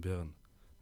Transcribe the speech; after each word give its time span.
Bern. 0.00 0.34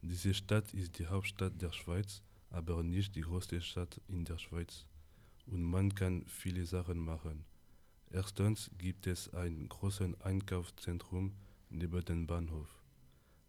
Diese 0.03 0.35
Stadt 0.35 0.73
ist 0.75 0.99
die 0.99 1.07
Hauptstadt 1.07 1.61
der 1.61 1.73
Schweiz, 1.73 2.23
aber 2.51 2.83
nicht 2.83 3.15
die 3.15 3.23
größte 3.23 3.61
Stadt 3.61 4.01
in 4.09 4.25
der 4.25 4.39
Schweiz. 4.39 4.87
Und 5.47 5.63
man 5.63 5.95
kann 5.95 6.25
viele 6.27 6.65
Sachen 6.67 6.99
machen. 6.99 7.45
Erstens 8.11 8.71
gibt 8.79 9.07
es 9.07 9.33
ein 9.35 9.69
großes 9.69 10.21
Einkaufszentrum 10.21 11.33
neben 11.71 12.05
dem 12.05 12.27
Bahnhof. 12.27 12.69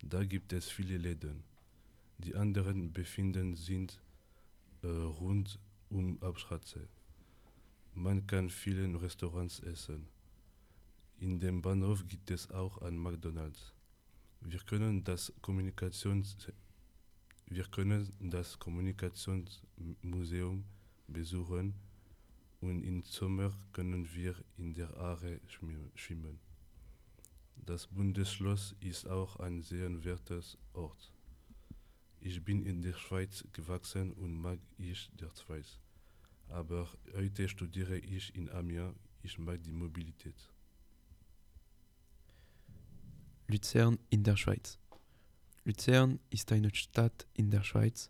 Da 0.03 0.23
gibt 0.23 0.53
es 0.53 0.70
viele 0.70 0.98
Läden. 0.98 1.43
Die 2.18 2.36
anderen 2.36 2.91
befinden 2.91 3.55
sich 3.55 3.99
äh, 4.81 4.88
rund 4.88 5.59
um 5.89 6.21
Abstraße. 6.21 6.88
Man 7.93 8.25
kann 8.27 8.49
vielen 8.49 8.95
Restaurants 8.95 9.59
essen. 9.59 10.07
In 11.20 11.39
dem 11.39 11.61
Bahnhof 11.61 12.07
gibt 12.07 12.29
es 12.31 12.49
auch 12.52 12.81
ein 12.81 12.97
McDonald's. 12.97 13.73
Wir 14.50 14.59
können 14.59 15.04
das 15.04 15.34
Kommunikations 15.41 16.38
wir 17.49 17.66
können 17.66 18.13
das 18.20 18.58
Kommunikationsmuseum 18.59 20.63
besuchen 21.08 21.73
und 22.62 22.84
im 22.84 23.04
Sommer 23.04 23.52
können 23.73 24.07
wir 24.13 24.35
in 24.57 24.73
der 24.73 24.95
Aare 24.95 25.41
schwimmen. 25.95 26.40
Das 27.55 27.88
Bundesschloss 27.88 28.73
ist 28.80 29.05
auch 29.07 29.35
ein 29.38 29.62
sehenswertes 29.62 30.57
Ort. 30.71 31.12
Ich 32.21 32.41
bin 32.43 32.66
in 32.66 32.82
der 32.82 32.93
Schweiz 32.93 33.43
gewachsen 33.52 34.13
und 34.13 34.34
mag 34.34 34.59
ich 34.77 35.09
der 35.20 35.32
Schweiz. 35.35 35.79
Aber 36.48 36.88
heute 37.13 37.49
studiere 37.49 37.98
ich 37.98 38.34
in 38.34 38.49
Amiens. 38.49 38.95
Ich 39.23 39.38
mag 39.38 39.62
die 39.63 39.73
Mobilität. 39.73 40.49
Luzern 43.47 43.97
in 44.09 44.23
der 44.23 44.35
Schweiz. 44.35 44.77
Luzern 45.63 46.19
ist 46.29 46.51
eine 46.51 46.73
Stadt 46.73 47.25
in 47.33 47.49
der 47.49 47.63
Schweiz. 47.63 48.09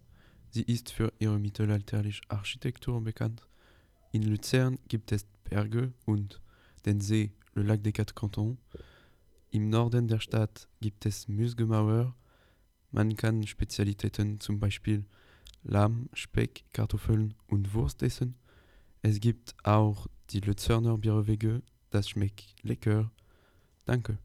Sie 0.49 0.63
ist 0.63 0.91
für 0.91 1.13
ihre 1.19 1.37
mittelalterliche 1.37 2.21
Architektur 2.27 3.01
bekannt. 3.01 3.47
In 4.11 4.23
Luzern 4.23 4.79
gibt 4.87 5.11
es 5.11 5.25
Berge 5.43 5.93
und 6.05 6.41
den 6.85 7.01
See, 7.01 7.31
le 7.53 7.63
Lac 7.63 7.83
des 7.83 7.93
Quatre 7.93 8.15
Cantons. 8.15 8.57
Im 9.51 9.69
Norden 9.69 10.07
der 10.07 10.19
Stadt 10.19 10.67
gibt 10.81 11.05
es 11.05 11.27
Musgemauer. 11.27 12.15
Man 12.91 13.15
kann 13.15 13.45
Spezialitäten 13.45 14.39
zum 14.39 14.59
Beispiel 14.59 15.05
Lamm, 15.63 16.09
Speck, 16.13 16.63
Kartoffeln 16.73 17.35
und 17.47 17.73
Wurst 17.73 18.01
essen. 18.01 18.35
Es 19.01 19.19
gibt 19.19 19.55
auch 19.63 20.07
die 20.31 20.39
Luzerner 20.39 20.97
Bierwege, 20.97 21.61
das 21.91 22.09
schmeckt 22.09 22.55
lecker. 22.63 23.11
Danke. 23.85 24.17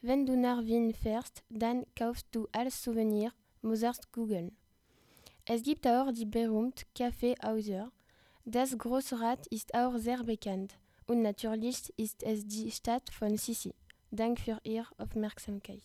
Wenn 0.01 0.25
du 0.25 0.37
nach 0.37 0.63
Wien 0.63 0.93
fährst, 0.93 1.43
dann 1.49 1.85
kaufst 1.97 2.27
du 2.31 2.47
als 2.53 2.81
Souvenir 2.81 3.33
Mozart 3.61 4.11
Kugeln. 4.13 4.55
Es 5.51 5.63
gibt 5.63 5.87
auch 5.87 6.11
die 6.11 6.27
berühmte 6.27 6.85
Kaffeehäuser. 6.95 7.91
Das 8.45 8.77
Großrad 8.77 9.47
ist 9.47 9.73
auch 9.73 9.97
sehr 9.97 10.23
bekannt. 10.23 10.77
Und 11.07 11.23
natürlich 11.23 11.91
ist 11.97 12.21
es 12.21 12.45
die 12.45 12.69
Stadt 12.69 13.09
von 13.11 13.35
Sissi. 13.35 13.73
Dank 14.11 14.39
für 14.39 14.59
Ihre 14.63 14.85
Aufmerksamkeit. 14.99 15.81